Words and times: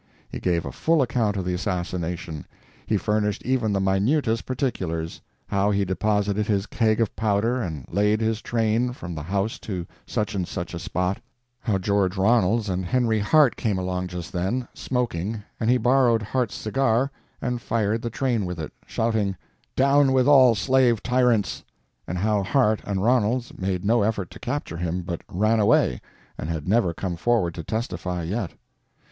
He 0.27 0.39
gave 0.39 0.65
a 0.65 0.71
full 0.71 1.03
account 1.03 1.37
of 1.37 1.45
the 1.45 1.53
assassination; 1.53 2.47
he 2.87 2.97
furnished 2.97 3.43
even 3.45 3.71
the 3.71 3.79
minutest 3.79 4.47
particulars: 4.47 5.21
how 5.45 5.69
he 5.69 5.85
deposited 5.85 6.47
his 6.47 6.65
keg 6.65 6.99
of 6.99 7.15
powder 7.15 7.61
and 7.61 7.85
laid 7.87 8.19
his 8.19 8.41
train—from 8.41 9.13
the 9.13 9.21
house 9.21 9.59
to 9.59 9.85
such 10.07 10.33
and 10.33 10.47
such 10.47 10.73
a 10.73 10.79
spot; 10.79 11.21
how 11.59 11.77
George 11.77 12.17
Ronalds 12.17 12.67
and 12.67 12.83
Henry 12.83 13.19
Hart 13.19 13.55
came 13.55 13.77
along 13.77 14.07
just 14.07 14.33
then, 14.33 14.67
smoking, 14.73 15.43
and 15.59 15.69
he 15.69 15.77
borrowed 15.77 16.23
Hart's 16.23 16.55
cigar 16.55 17.11
and 17.39 17.61
fired 17.61 18.01
the 18.01 18.09
train 18.09 18.47
with 18.47 18.59
it, 18.59 18.73
shouting, 18.87 19.35
"Down 19.75 20.13
with 20.13 20.27
all 20.27 20.55
slave 20.55 21.03
tyrants!" 21.03 21.63
and 22.07 22.17
how 22.17 22.41
Hart 22.41 22.81
and 22.87 23.03
Ronalds 23.03 23.55
made 23.55 23.85
no 23.85 24.01
effort 24.01 24.31
to 24.31 24.39
capture 24.39 24.77
him, 24.77 25.03
but 25.03 25.21
ran 25.31 25.59
away, 25.59 26.01
and 26.39 26.49
had 26.49 26.67
never 26.67 26.91
come 26.91 27.15
forward 27.17 27.53
to 27.53 27.63
testify 27.63 28.23
yet. 28.23 28.53